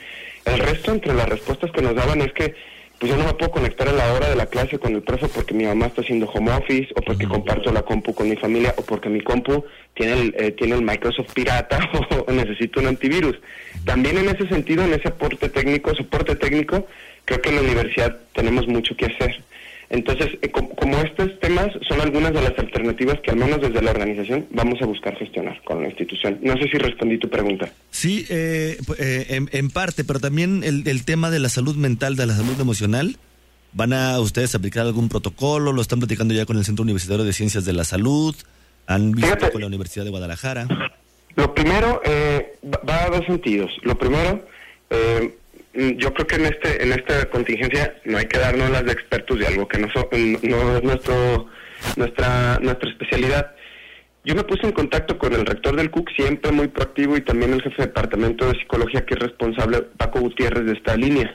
[0.46, 2.56] El resto, entre las respuestas que nos daban, es que
[3.00, 5.30] pues yo no me puedo conectar a la hora de la clase con el profe
[5.30, 8.74] porque mi mamá está haciendo home office o porque comparto la compu con mi familia
[8.78, 11.80] o porque mi compu tiene el, eh, tiene el Microsoft pirata
[12.28, 13.40] o, necesito un antivirus.
[13.86, 16.88] También en ese sentido, en ese aporte técnico, soporte técnico,
[17.24, 19.42] creo que en la universidad tenemos mucho que hacer.
[19.90, 23.92] Entonces, eh, como, estos temas son algunas de las alternativas que al menos desde la
[23.92, 26.38] organización vamos a buscar gestionar con la institución.
[26.44, 27.72] No sé si respondí tu pregunta.
[27.90, 32.36] Sí, eh, eh, en, parte, pero también el, tema de la salud mental, de la
[32.36, 33.18] salud emocional.
[33.72, 35.74] ¿Van a ustedes aplicar algún protocolo?
[35.74, 38.36] ¿Lo están platicando ya con el Centro Universitario de Ciencias de la Salud?
[38.88, 40.68] ¿Han visto con la Universidad de Guadalajara?
[41.36, 42.02] Lo primero
[42.88, 43.72] va a dos sentidos.
[43.84, 44.44] Lo primero,
[44.90, 45.26] mm,
[45.98, 49.40] yo creo que en este en esta contingencia no hay que darnos las de expertos
[49.40, 51.48] de algo que no, no es nuestro
[51.96, 53.56] nuestra nuestra especialidad.
[54.26, 57.54] Yo me puse en contacto con el rector del CUC, siempre muy proactivo, y también
[57.54, 61.34] el jefe de departamento de psicología, que es responsable, Paco Gutiérrez, de esta línea.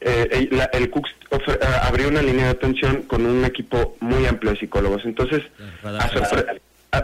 [0.00, 4.58] Eh, el CUC eh, abrió una línea de atención con un equipo muy amplio de
[4.58, 5.04] psicólogos.
[5.04, 5.42] Entonces,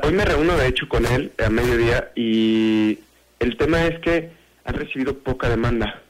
[0.03, 2.99] hoy me reúno de hecho con él a mediodía y
[3.41, 4.31] el tema es que
[4.65, 6.03] han recibido poca demanda.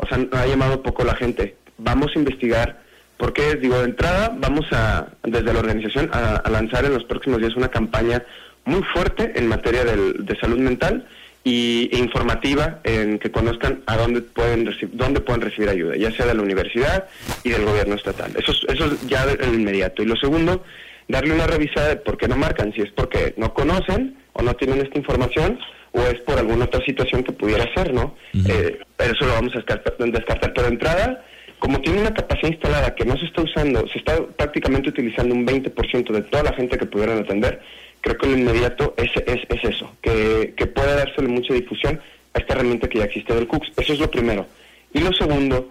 [0.00, 1.56] O sea, ha llamado poco la gente.
[1.78, 2.80] Vamos a investigar
[3.16, 7.54] porque, digo, de entrada vamos a, desde la organización, a, lanzar en los próximos días
[7.54, 8.22] una campaña
[8.64, 11.06] muy fuerte en materia de salud mental
[11.44, 16.26] y, e informativa en que conozcan a dónde pueden, dónde pueden recibir ayuda, ya sea
[16.26, 17.08] de la universidad
[17.44, 18.32] y del gobierno estatal.
[18.36, 20.02] Eso, eso es ya el inmediato.
[20.02, 20.64] Y lo segundo,
[21.08, 24.54] darle una revisada de por qué no marcan, si es porque no conocen o no
[24.54, 25.58] tienen esta información
[25.92, 28.14] o es por alguna otra situación que pudiera ser, ¿no?
[28.48, 30.52] Eh, pero eso lo vamos a descartar, descartar.
[30.52, 31.24] Pero de entrada,
[31.58, 35.46] como tiene una capacidad instalada que no se está usando, se está prácticamente utilizando un
[35.46, 37.60] 20% de toda la gente que pudieran atender,
[38.00, 42.00] creo que lo inmediato es, es, es eso, que, que pueda dársele mucha difusión
[42.34, 43.72] a esta herramienta que ya existe del CUCS.
[43.76, 44.46] Eso es lo primero.
[44.92, 45.70] Y lo segundo,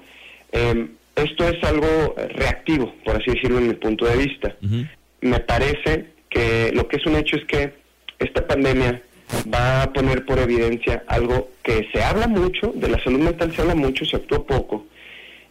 [0.52, 4.56] em, esto es algo reactivo, por así decirlo, en mi punto de vista.
[5.22, 7.74] Me parece que lo que es un hecho es que
[8.20, 9.02] esta pandemia
[9.54, 13.62] va a poner por evidencia algo que se habla mucho, de la salud mental se
[13.62, 14.86] habla mucho, se actúa poco,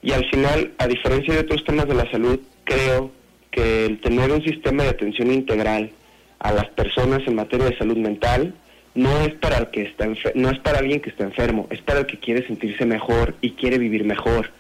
[0.02, 3.10] y al final, a diferencia de otros temas de la salud, creo
[3.50, 5.90] que el tener un sistema de atención integral
[6.38, 8.54] a las personas en materia de salud mental
[8.94, 12.00] no es para el que está no es para alguien que está enfermo, es para
[12.00, 14.50] el que quiere sentirse mejor y quiere vivir mejor.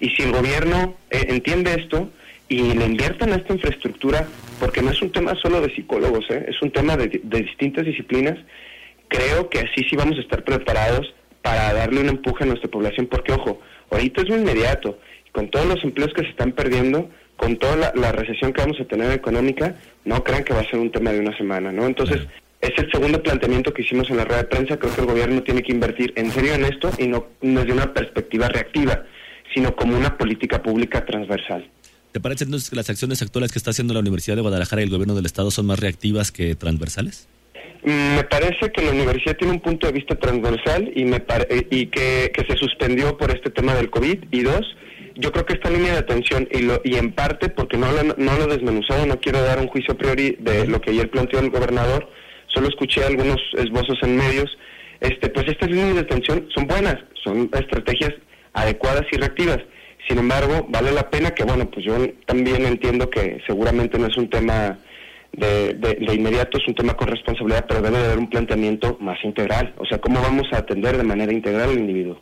[0.00, 2.10] Y si el gobierno eh, entiende esto
[2.48, 6.46] y le inviertan a esta infraestructura, porque no es un tema solo de psicólogos, eh,
[6.48, 8.38] es un tema de, de distintas disciplinas,
[9.08, 13.06] creo que así sí vamos a estar preparados para darle un empuje a nuestra población,
[13.06, 14.98] porque ojo, ahorita es muy inmediato,
[15.32, 18.84] con todos los empleos que se están perdiendo, con toda la, recesión que vamos a
[18.84, 21.86] tener económica, no crean que va a ser un tema de una semana, ¿no?
[21.86, 22.26] Entonces,
[22.60, 25.42] es el segundo planteamiento que hicimos en la rueda de prensa, creo que el gobierno
[25.42, 29.04] tiene que invertir en serio en esto y no desde una perspectiva reactiva,
[29.54, 31.68] sino como una política pública transversal.
[32.16, 34.84] ¿Te parece entonces que las acciones actuales que está haciendo la Universidad de Guadalajara y
[34.86, 37.28] el gobierno del Estado son más reactivas que transversales?
[37.82, 41.22] Me parece que la universidad tiene un punto de vista transversal y, me
[41.70, 44.16] y que, se suspendió por este tema del COVID.
[44.30, 44.64] Y dos,
[45.16, 48.02] yo creo que esta línea de atención, y, lo, y en parte porque no lo,
[48.02, 51.10] no lo he desmenuzado, no quiero dar un juicio a priori de lo que ayer
[51.10, 52.10] planteó el gobernador,
[52.46, 54.56] solo escuché algunos esbozos en medios,
[55.00, 58.14] este, pues estas líneas de atención son buenas, son estrategias
[58.54, 59.58] adecuadas y reactivas.
[60.08, 64.16] Sin embargo, vale la pena que, bueno, pues yo también entiendo que seguramente no es
[64.16, 64.78] un tema
[65.32, 69.18] de, de, inmediato es un tema con responsabilidad, pero debe de haber un planteamiento más
[69.24, 69.74] integral.
[69.78, 72.20] O sea, ¿cómo vamos a atender de manera integral al individuo?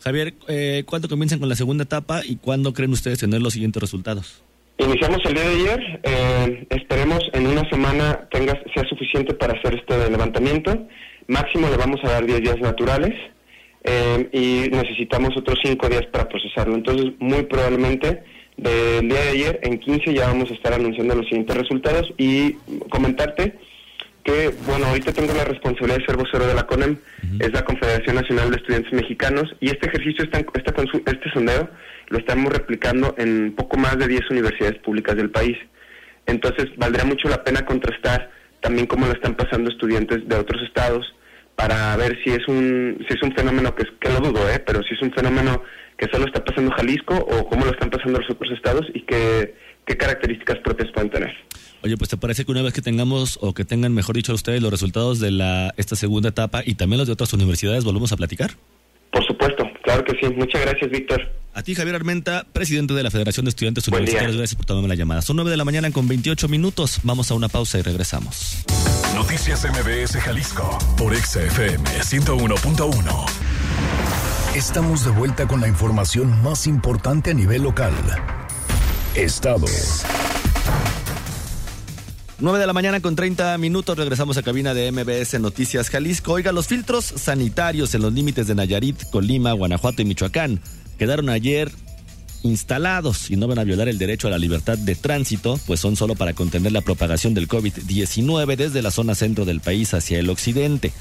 [0.00, 3.80] Javier, eh, ¿cuándo comienzan con la segunda etapa y cuándo creen ustedes tener los siguientes
[3.80, 4.42] resultados?
[4.78, 9.74] Iniciamos el día de ayer, eh, esperemos en una semana tenga, sea suficiente para hacer
[9.74, 10.88] este levantamiento.
[11.28, 13.14] Máximo le vamos a dar 10 días naturales
[13.84, 16.74] eh, y necesitamos otros 5 días para procesarlo.
[16.74, 18.22] Entonces, muy probablemente
[18.56, 22.52] del día de ayer, en 15 ya vamos a estar anunciando los siguientes resultados y
[22.90, 23.54] comentarte
[24.24, 26.96] que, bueno, ahorita tengo la responsabilidad de ser vocero de la CONEM,
[27.40, 31.68] es la Confederación Nacional de Estudiantes Mexicanos, y este ejercicio, está, este sondeo,
[32.08, 35.56] lo estamos replicando en poco más de 10 universidades públicas del país.
[36.26, 41.12] Entonces, valdría mucho la pena contrastar también cómo lo están pasando estudiantes de otros estados
[41.56, 44.62] para ver si es un si es un fenómeno que, que lo dudo, ¿eh?
[44.64, 45.62] pero si es un fenómeno
[45.98, 49.54] que solo está pasando Jalisco o cómo lo están pasando los otros estados y qué,
[49.86, 51.32] qué características propias pueden tener.
[51.84, 54.62] Oye, pues te parece que una vez que tengamos o que tengan, mejor dicho, ustedes
[54.62, 58.16] los resultados de la esta segunda etapa y también los de otras universidades, volvemos a
[58.16, 58.52] platicar.
[59.10, 60.34] Por supuesto, claro que sí.
[60.34, 61.22] Muchas gracias, Víctor.
[61.54, 64.36] A ti, Javier Armenta, presidente de la Federación de Estudiantes Universitarios.
[64.36, 65.20] Gracias por tomarme la llamada.
[65.20, 67.00] Son nueve de la mañana con 28 minutos.
[67.02, 68.64] Vamos a una pausa y regresamos.
[69.14, 73.26] Noticias MBS Jalisco por XFM 101.1.
[74.54, 77.92] Estamos de vuelta con la información más importante a nivel local.
[79.14, 80.04] Estados.
[82.42, 86.32] 9 de la mañana con 30 minutos regresamos a cabina de MBS Noticias Jalisco.
[86.32, 90.60] Oiga, los filtros sanitarios en los límites de Nayarit, Colima, Guanajuato y Michoacán
[90.98, 91.70] quedaron ayer
[92.42, 95.94] instalados y no van a violar el derecho a la libertad de tránsito, pues son
[95.94, 100.28] solo para contener la propagación del COVID-19 desde la zona centro del país hacia el
[100.28, 100.92] occidente.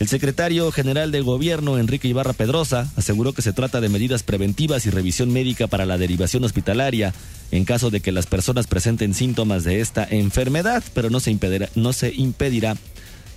[0.00, 4.86] El secretario general de Gobierno, Enrique Ibarra Pedrosa, aseguró que se trata de medidas preventivas
[4.86, 7.14] y revisión médica para la derivación hospitalaria
[7.52, 11.68] en caso de que las personas presenten síntomas de esta enfermedad, pero no se impedirá,
[11.76, 12.74] no se impedirá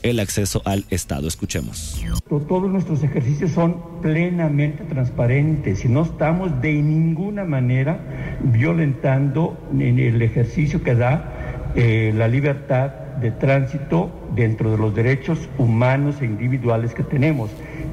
[0.01, 1.27] el acceso al Estado.
[1.27, 2.03] Escuchemos.
[2.27, 10.21] Todos nuestros ejercicios son plenamente transparentes y no estamos de ninguna manera violentando en el
[10.23, 16.93] ejercicio que da eh, la libertad de tránsito dentro de los derechos humanos e individuales
[16.93, 17.49] que tenemos.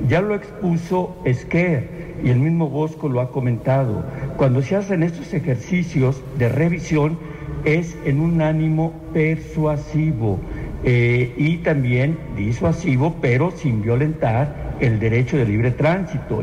[0.09, 4.05] Ya lo expuso Esquer y el mismo Bosco lo ha comentado.
[4.37, 7.19] Cuando se hacen estos ejercicios de revisión
[7.65, 10.39] es en un ánimo persuasivo
[10.85, 16.43] eh, y también disuasivo, pero sin violentar el derecho de libre tránsito.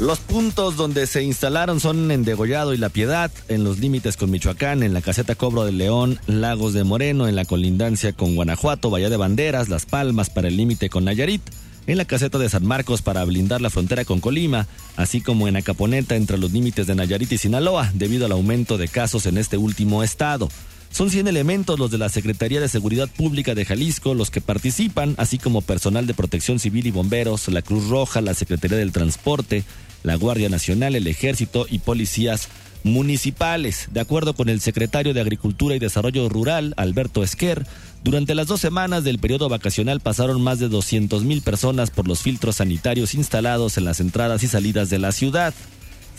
[0.00, 4.30] Los puntos donde se instalaron son en Degollado y La Piedad, en los límites con
[4.30, 8.88] Michoacán, en la caseta Cobro de León, Lagos de Moreno, en la colindancia con Guanajuato,
[8.88, 11.42] Bahía de Banderas, Las Palmas para el límite con Nayarit,
[11.86, 15.56] en la caseta de San Marcos para blindar la frontera con Colima, así como en
[15.56, 19.58] Acaponeta entre los límites de Nayarit y Sinaloa, debido al aumento de casos en este
[19.58, 20.48] último estado.
[20.90, 25.14] Son 100 elementos los de la Secretaría de Seguridad Pública de Jalisco los que participan,
[25.18, 29.64] así como personal de protección civil y bomberos, la Cruz Roja, la Secretaría del Transporte,
[30.02, 32.48] la Guardia Nacional, el Ejército y policías
[32.82, 33.88] municipales.
[33.92, 37.66] De acuerdo con el secretario de Agricultura y Desarrollo Rural, Alberto Esquer,
[38.02, 42.20] durante las dos semanas del periodo vacacional pasaron más de 200 mil personas por los
[42.20, 45.54] filtros sanitarios instalados en las entradas y salidas de la ciudad.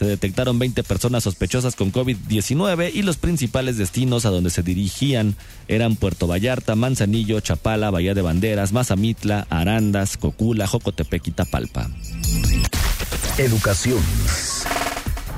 [0.02, 5.36] Se detectaron 20 personas sospechosas con COVID-19 y los principales destinos a donde se dirigían
[5.68, 11.92] eran Puerto Vallarta, Manzanillo, Chapala, Bahía de Banderas, Mazamitla, Arandas, Cocula, Jocotepec y Tapalpa.
[13.38, 14.02] Educación.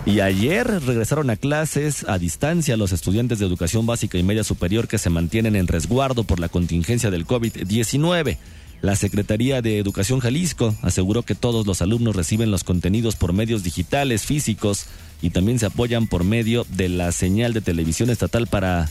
[0.06, 4.88] Y ayer regresaron a clases a distancia los estudiantes de educación básica y media superior
[4.88, 8.38] que se mantienen en resguardo por la contingencia del COVID-19.
[8.84, 13.64] La Secretaría de Educación Jalisco aseguró que todos los alumnos reciben los contenidos por medios
[13.64, 14.88] digitales, físicos
[15.22, 18.90] y también se apoyan por medio de la señal de televisión estatal para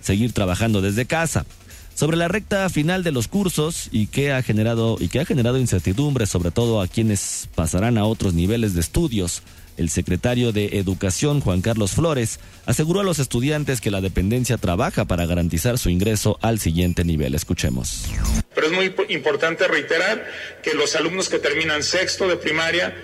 [0.00, 1.46] seguir trabajando desde casa.
[1.94, 5.60] Sobre la recta final de los cursos y que ha generado y que ha generado
[5.60, 9.44] incertidumbre sobre todo a quienes pasarán a otros niveles de estudios.
[9.76, 15.04] El secretario de Educación, Juan Carlos Flores, aseguró a los estudiantes que la dependencia trabaja
[15.04, 17.34] para garantizar su ingreso al siguiente nivel.
[17.34, 18.06] Escuchemos.
[18.54, 20.26] Pero es muy importante reiterar
[20.62, 22.94] que los alumnos que terminan sexto de primaria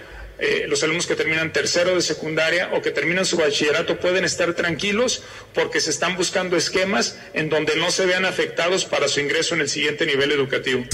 [0.40, 4.54] eh, los alumnos que terminan tercero de secundaria o que terminan su bachillerato pueden estar
[4.54, 9.57] tranquilos porque se están buscando esquemas en donde no se vean afectados para su ingreso
[9.57, 10.85] en el siguiente nivel educativo.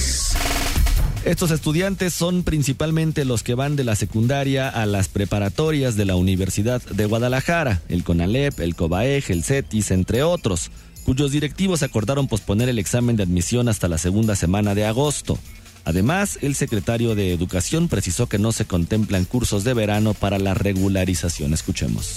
[1.24, 6.16] Estos estudiantes son principalmente los que van de la secundaria a las preparatorias de la
[6.16, 10.70] Universidad de Guadalajara, el CONALEP, el COBAEG, el CETIS, entre otros,
[11.06, 15.38] cuyos directivos acordaron posponer el examen de admisión hasta la segunda semana de agosto.
[15.86, 20.52] Además, el secretario de Educación precisó que no se contemplan cursos de verano para la
[20.52, 21.54] regularización.
[21.54, 22.16] Escuchemos.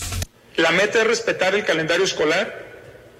[0.57, 2.53] La meta es respetar el calendario escolar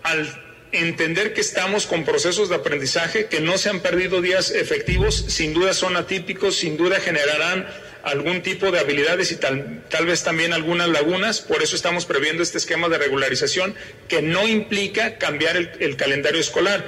[0.04, 5.26] al entender que estamos con procesos de aprendizaje, que no se han perdido días efectivos,
[5.28, 7.68] sin duda son atípicos, sin duda generarán
[8.04, 12.42] algún tipo de habilidades y tal, tal vez también algunas lagunas, por eso estamos previendo
[12.42, 13.76] este esquema de regularización
[14.08, 16.86] que no implica cambiar el, el calendario escolar.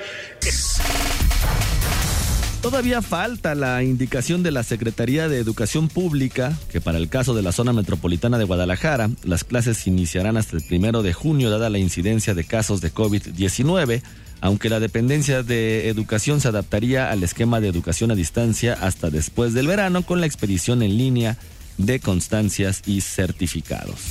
[2.61, 7.41] Todavía falta la indicación de la Secretaría de Educación Pública que para el caso de
[7.41, 11.79] la zona metropolitana de Guadalajara, las clases iniciarán hasta el primero de junio dada la
[11.79, 14.01] incidencia de casos de COVID-19,
[14.41, 19.53] aunque la dependencia de educación se adaptaría al esquema de educación a distancia hasta después
[19.53, 21.37] del verano con la expedición en línea
[21.77, 24.01] de constancias y certificados.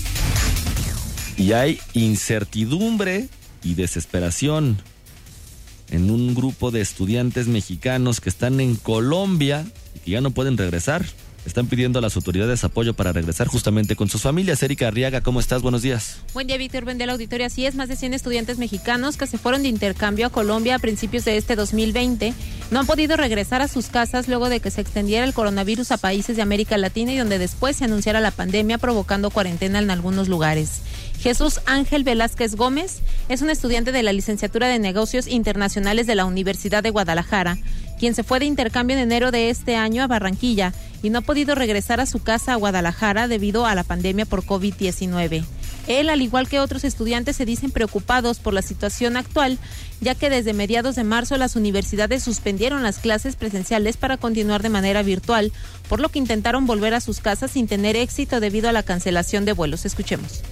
[1.37, 3.29] Y hay incertidumbre
[3.63, 4.79] y desesperación
[5.91, 10.57] en un grupo de estudiantes mexicanos que están en Colombia y que ya no pueden
[10.57, 11.05] regresar.
[11.47, 14.63] Están pidiendo a las autoridades apoyo para regresar justamente con sus familias.
[14.63, 15.63] Erika Arriaga, ¿cómo estás?
[15.63, 16.19] Buenos días.
[16.35, 16.85] Buen día, Víctor.
[16.85, 17.47] Buen la auditoría.
[17.47, 20.79] Así es, más de 100 estudiantes mexicanos que se fueron de intercambio a Colombia a
[20.79, 22.35] principios de este 2020
[22.71, 25.97] no han podido regresar a sus casas luego de que se extendiera el coronavirus a
[25.97, 30.29] países de América Latina y donde después se anunciara la pandemia provocando cuarentena en algunos
[30.29, 30.83] lugares.
[31.21, 36.25] Jesús Ángel Velázquez Gómez es un estudiante de la licenciatura de Negocios Internacionales de la
[36.25, 37.59] Universidad de Guadalajara,
[37.99, 41.23] quien se fue de intercambio en enero de este año a Barranquilla y no ha
[41.23, 45.45] podido regresar a su casa a Guadalajara debido a la pandemia por COVID-19.
[45.89, 49.59] Él, al igual que otros estudiantes, se dicen preocupados por la situación actual,
[50.01, 54.69] ya que desde mediados de marzo las universidades suspendieron las clases presenciales para continuar de
[54.69, 55.51] manera virtual,
[55.89, 59.47] por lo que intentaron volver a sus casas sin tener éxito debido a la cancelación
[59.47, 59.87] de vuelos.
[59.87, 60.43] Escuchemos.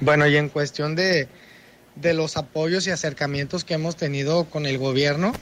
[0.00, 1.28] Bueno, y en cuestión de,
[2.02, 5.32] los apoyos y acercamientos que hemos tenido con el gobierno,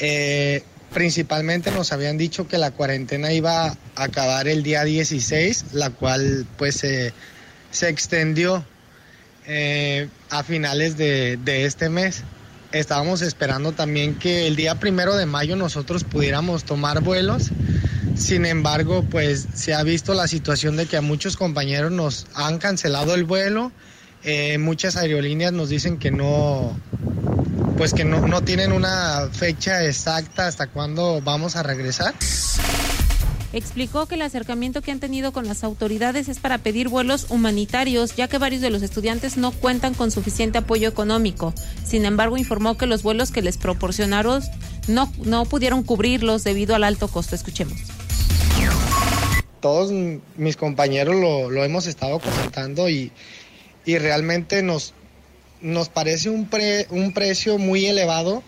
[0.00, 0.62] eh,
[0.92, 6.44] principalmente nos habían dicho que la cuarentena iba a acabar el día 16, la cual
[6.56, 7.12] pues se
[7.88, 8.64] extendió
[9.46, 12.22] eh, a finales de, este mes.
[12.72, 17.50] estábamos esperando también que el día primero de mayo nosotros pudiéramos tomar vuelos.
[18.14, 22.58] Sin embargo, pues se ha visto la situación de que a muchos compañeros nos han
[22.58, 23.72] cancelado el vuelo.
[24.24, 26.78] Eh, muchas aerolíneas nos dicen que no,
[27.76, 32.12] pues que no, no tienen una fecha exacta hasta cuándo vamos a regresar.
[33.52, 38.14] Explicó que el acercamiento que han tenido con las autoridades es para pedir vuelos humanitarios,
[38.14, 41.54] ya que varios de los estudiantes no cuentan con suficiente apoyo económico.
[41.84, 44.42] Sin embargo, informó que los vuelos que les proporcionaron
[44.86, 47.34] no, no pudieron cubrirlos debido al alto costo.
[47.34, 47.78] Escuchemos.
[49.60, 49.92] Todos
[50.36, 53.10] mis compañeros lo, lo hemos estado comentando y,
[53.84, 54.92] y realmente nos,
[55.60, 58.42] nos parece un, pre, un precio muy elevado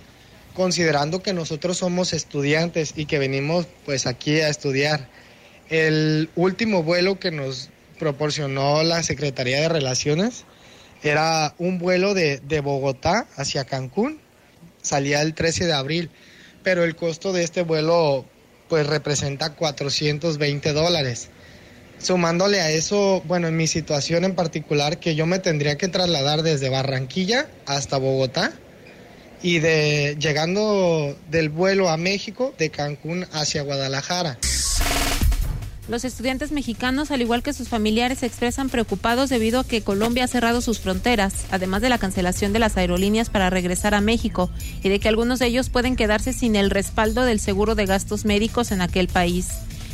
[0.54, 5.08] considerando que nosotros somos estudiantes y que venimos pues aquí a estudiar.
[5.68, 10.44] El último vuelo que nos proporcionó la Secretaría de Relaciones
[11.02, 14.20] era un vuelo de, de Bogotá hacia Cancún,
[14.82, 16.10] salía el 13 de abril,
[16.62, 18.24] pero el costo de este vuelo
[18.68, 21.28] pues representa 420 dólares.
[21.98, 26.42] Sumándole a eso, bueno, en mi situación en particular, que yo me tendría que trasladar
[26.42, 28.52] desde Barranquilla hasta Bogotá,
[29.42, 34.38] y de llegando del vuelo a México de Cancún hacia Guadalajara.
[35.90, 40.22] Los estudiantes mexicanos, al igual que sus familiares, se expresan preocupados debido a que Colombia
[40.22, 44.50] ha cerrado sus fronteras, además de la cancelación de las aerolíneas para regresar a México
[44.84, 48.24] y de que algunos de ellos pueden quedarse sin el respaldo del seguro de gastos
[48.24, 49.48] médicos en aquel país.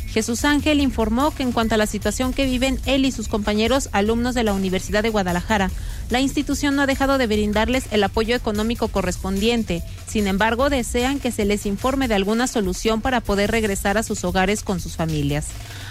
[0.07, 3.89] Jesús Ángel informó que en cuanto a la situación que viven él y sus compañeros
[3.91, 5.69] alumnos de la Universidad de Guadalajara,
[6.09, 9.83] la institución no ha dejado de brindarles el apoyo económico correspondiente.
[10.07, 14.23] Sin embargo, desean que se les informe de alguna solución para poder regresar a sus
[14.23, 15.47] hogares con sus familias.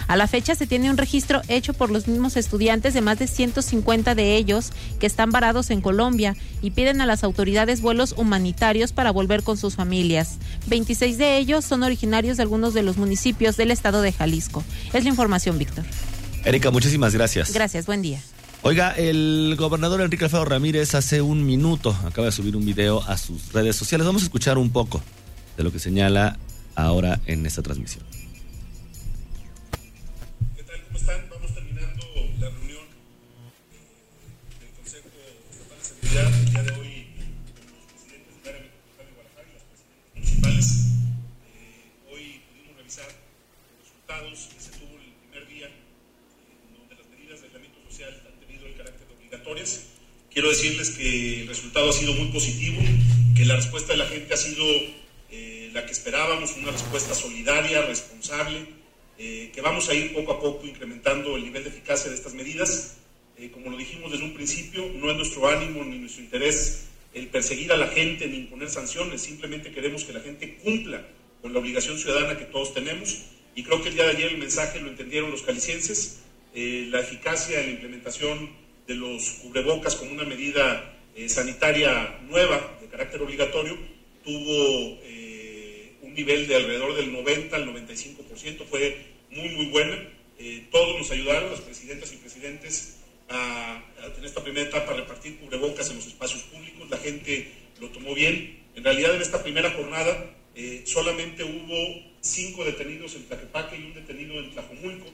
[0.07, 3.27] A la fecha se tiene un registro hecho por los mismos estudiantes de más de
[3.27, 8.93] 150 de ellos que están varados en Colombia y piden a las autoridades vuelos humanitarios
[8.93, 10.37] para volver con sus familias.
[10.67, 14.63] 26 de ellos son originarios de algunos de los municipios del estado de Jalisco.
[14.93, 15.85] Es la información, Víctor.
[16.45, 17.51] Erika, muchísimas gracias.
[17.51, 18.21] Gracias, buen día.
[18.63, 23.17] Oiga, el gobernador Enrique Alfaro Ramírez hace un minuto acaba de subir un video a
[23.17, 24.05] sus redes sociales.
[24.05, 25.01] Vamos a escuchar un poco
[25.55, 26.37] de lo que señala
[26.75, 28.03] ahora en esta transmisión.
[30.55, 30.83] ¿Qué tal?
[30.85, 31.29] ¿Cómo están?
[31.29, 32.03] Vamos terminando
[32.39, 32.83] la reunión
[33.71, 35.07] eh, del Consejo
[35.51, 39.47] Estatal de Seguridad el día de hoy con los presidentes del área metropolitana de Guadalajara
[39.47, 40.67] y los presidentes municipales.
[41.45, 45.86] Eh, hoy pudimos revisar los resultados que se tuvo el primer día, eh,
[47.27, 49.83] medidas de aislamiento social han tenido el carácter de obligatorias.
[50.31, 52.81] Quiero decirles que el resultado ha sido muy positivo,
[53.35, 54.63] que la respuesta de la gente ha sido
[55.31, 58.65] eh, la que esperábamos, una respuesta solidaria, responsable,
[59.17, 62.33] eh, que vamos a ir poco a poco incrementando el nivel de eficacia de estas
[62.33, 62.97] medidas.
[63.37, 67.27] Eh, como lo dijimos desde un principio, no es nuestro ánimo ni nuestro interés el
[67.27, 71.05] perseguir a la gente ni imponer sanciones, simplemente queremos que la gente cumpla
[71.41, 73.23] con la obligación ciudadana que todos tenemos
[73.55, 76.19] y creo que el día de ayer el mensaje lo entendieron los calicienses,
[76.59, 78.49] eh, la eficacia en la implementación
[78.87, 83.77] de los cubrebocas como una medida eh, sanitaria nueva de carácter obligatorio
[84.23, 88.97] tuvo eh, un nivel de alrededor del 90 al 95%, fue
[89.29, 89.97] muy muy buena.
[90.71, 95.91] Todos nos ayudaron, las presidentas y presidentes, a, a, en esta primera etapa repartir cubrebocas
[95.91, 98.63] en los espacios públicos, la gente lo tomó bien.
[98.75, 100.33] En realidad en esta primera jornada
[100.85, 105.05] solamente hubo cinco detenidos en Tlaquepaque y un detenido en Tlajomulco.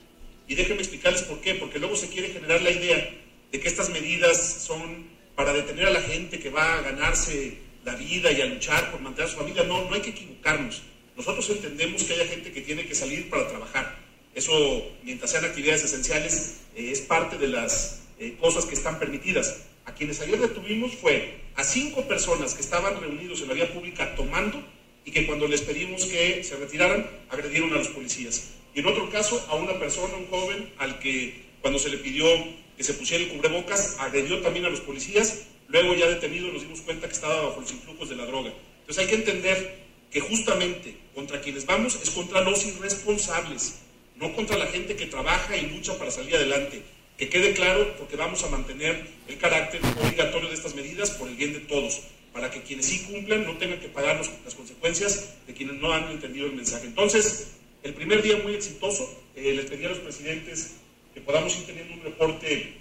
[0.48, 3.10] Y déjenme explicarles por qué, porque luego se quiere generar la idea
[3.52, 7.96] de que estas medidas son para detener a la gente que va a ganarse la
[7.96, 9.64] vida y a luchar por mantener a su familia.
[9.64, 10.82] No, no hay que equivocarnos.
[11.16, 13.98] Nosotros entendemos que haya gente que tiene que salir para trabajar.
[14.34, 14.52] Eso,
[15.04, 19.62] mientras sean actividades esenciales, eh, es parte de las eh, cosas que están permitidas.
[19.86, 24.16] A quienes ayer detuvimos fue a cinco personas que estaban reunidos en la vía pública
[24.16, 24.64] tomando
[25.06, 28.52] y que cuando les pedimos que se retiraran, agredieron a los policías.
[28.74, 32.26] Y en otro caso, a una persona, un joven, al que cuando se le pidió
[32.78, 36.82] que se pusiera el cubrebocas, agredió también a los policías, luego ya detenido nos dimos
[36.82, 38.52] cuenta que estaba bajo los influjos de la droga.
[38.82, 43.80] Entonces hay que entender que justamente contra quienes vamos es contra los irresponsables,
[44.16, 46.82] no contra la gente que trabaja y lucha para salir adelante.
[47.18, 51.36] Que quede claro porque vamos a mantener el carácter obligatorio de estas medidas por el
[51.36, 52.02] bien de todos,
[52.34, 55.94] para que quienes sí cumplan no tengan que pagar los, las consecuencias de quienes no
[55.94, 56.88] han entendido el mensaje.
[56.88, 57.54] Entonces,
[57.84, 60.76] el primer día muy exitoso, eh, les pedí a los presidentes
[61.14, 62.74] que podamos ir teniendo un reporte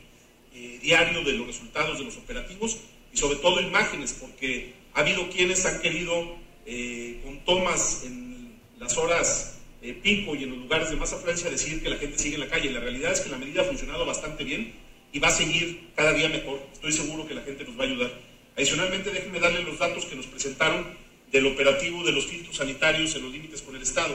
[0.55, 2.79] eh, diario de los resultados de los operativos
[3.13, 6.37] y sobre todo imágenes, porque ha habido quienes han querido
[6.67, 9.59] eh, con tomas en las horas
[10.03, 12.49] pico y en los lugares de más afluencia decir que la gente sigue en la
[12.49, 12.71] calle.
[12.71, 14.73] La realidad es que la medida ha funcionado bastante bien
[15.13, 16.61] y va a seguir cada día mejor.
[16.73, 18.13] Estoy seguro que la gente nos va a ayudar.
[18.57, 20.87] Adicionalmente, déjenme darle los datos que nos presentaron
[21.31, 24.15] del operativo de los filtros sanitarios en los límites con el Estado.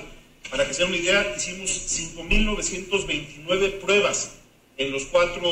[0.51, 1.69] Para que se den una idea, hicimos
[2.15, 4.35] 5.929 pruebas
[4.77, 5.49] en los cuatro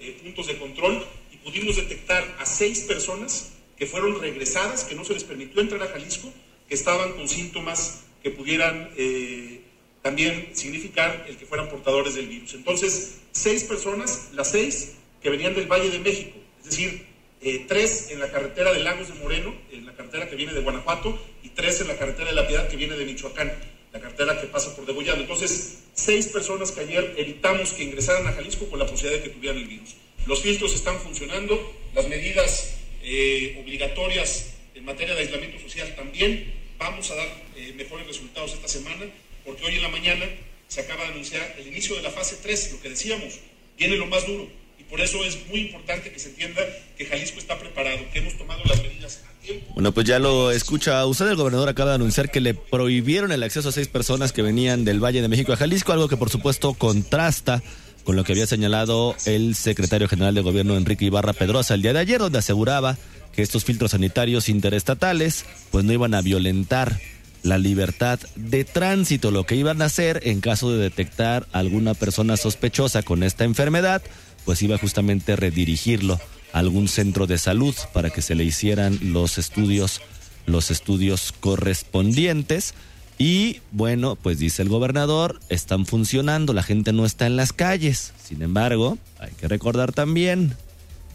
[0.00, 5.04] eh, puntos de control y pudimos detectar a seis personas que fueron regresadas, que no
[5.04, 6.32] se les permitió entrar a Jalisco,
[6.68, 9.60] que estaban con síntomas que pudieran eh,
[10.02, 12.54] también significar el que fueran portadores del virus.
[12.54, 17.13] Entonces, seis personas, las seis que venían del Valle de México, es decir,
[17.44, 20.60] eh, tres en la carretera de Lagos de Moreno, en la carretera que viene de
[20.60, 23.52] Guanajuato, y tres en la carretera de La Piedad que viene de Michoacán,
[23.92, 25.20] la carretera que pasa por Degollado.
[25.20, 29.34] Entonces, seis personas que ayer evitamos que ingresaran a Jalisco con la posibilidad de que
[29.34, 29.94] tuvieran el virus.
[30.26, 36.50] Los filtros están funcionando, las medidas eh, obligatorias en materia de aislamiento social también.
[36.78, 39.04] Vamos a dar eh, mejores resultados esta semana,
[39.44, 40.26] porque hoy en la mañana
[40.66, 43.38] se acaba de anunciar el inicio de la fase 3, lo que decíamos,
[43.76, 44.63] viene lo más duro
[44.94, 46.62] por eso es muy importante que se entienda
[46.96, 49.66] que Jalisco está preparado, que hemos tomado las medidas a tiempo.
[49.74, 51.26] Bueno, pues ya lo escucha usted.
[51.26, 54.84] El gobernador acaba de anunciar que le prohibieron el acceso a seis personas que venían
[54.84, 57.60] del Valle de México a Jalisco, algo que por supuesto contrasta
[58.04, 61.92] con lo que había señalado el secretario general de gobierno Enrique Ibarra Pedrosa el día
[61.92, 62.96] de ayer, donde aseguraba
[63.32, 67.00] que estos filtros sanitarios interestatales pues no iban a violentar
[67.42, 72.36] la libertad de tránsito, lo que iban a hacer en caso de detectar alguna persona
[72.36, 74.02] sospechosa con esta enfermedad,
[74.44, 76.20] pues iba justamente a redirigirlo
[76.52, 80.00] a algún centro de salud para que se le hicieran los estudios,
[80.46, 82.74] los estudios correspondientes.
[83.16, 88.12] Y bueno, pues dice el gobernador, están funcionando, la gente no está en las calles.
[88.22, 90.56] Sin embargo, hay que recordar también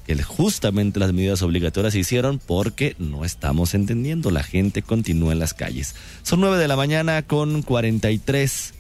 [0.06, 5.40] que justamente las medidas obligatorias se hicieron porque no estamos entendiendo, la gente continúa en
[5.40, 5.94] las calles.
[6.24, 8.74] Son nueve de la mañana con 43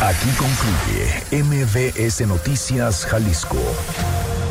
[0.00, 3.58] Aquí concluye MBS Noticias Jalisco.